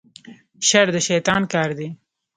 [0.67, 1.87] شر د شیطان کار دی